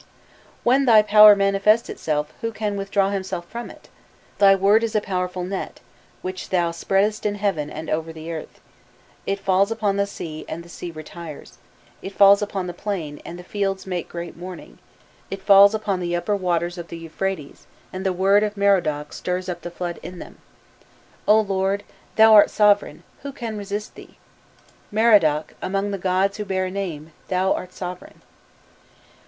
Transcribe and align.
"When 0.63 0.85
thy 0.85 1.03
power 1.03 1.35
manifests 1.35 1.87
itself, 1.87 2.33
who 2.41 2.51
can 2.51 2.75
withdraw 2.75 3.11
himself 3.11 3.45
from 3.47 3.69
it? 3.69 3.87
Thy 4.39 4.55
word 4.55 4.83
is 4.83 4.95
a 4.95 4.99
powerful 4.99 5.43
net 5.43 5.79
which 6.23 6.49
thou 6.49 6.71
spreadest 6.71 7.23
in 7.23 7.35
heaven 7.35 7.69
and 7.69 7.87
over 7.87 8.11
the 8.11 8.31
earth: 8.33 8.59
it 9.27 9.39
falls 9.39 9.69
upon 9.69 9.97
the 9.97 10.07
sea, 10.07 10.43
and 10.49 10.63
the 10.63 10.69
sea 10.69 10.89
retires, 10.89 11.59
it 12.01 12.15
falls 12.15 12.41
upon 12.41 12.65
the 12.65 12.73
plain, 12.73 13.21
and 13.23 13.37
the 13.37 13.43
fields 13.43 13.85
make 13.85 14.09
great 14.09 14.35
mourning, 14.35 14.79
it 15.29 15.39
falls 15.39 15.75
upon 15.75 15.99
the 15.99 16.15
upper 16.15 16.35
waters 16.35 16.79
of 16.79 16.87
the 16.87 16.97
Euphrates, 16.97 17.67
and 17.93 18.03
the 18.03 18.11
word 18.11 18.41
of 18.41 18.57
Merodach 18.57 19.13
stirs 19.13 19.47
up 19.47 19.61
the 19.61 19.69
flood 19.69 19.99
in 20.01 20.17
them. 20.17 20.39
O 21.27 21.39
Lord, 21.39 21.83
thou 22.15 22.33
art 22.33 22.49
sovereign, 22.49 23.03
who 23.21 23.31
can 23.31 23.55
resist 23.55 23.93
thee? 23.93 24.17
Merodach, 24.91 25.53
among 25.61 25.91
the 25.91 25.99
gods 25.99 26.37
who 26.37 26.43
bear 26.45 26.65
a 26.65 26.71
name, 26.71 27.11
thou 27.27 27.53
art 27.53 27.71
sovereign." 27.71 28.23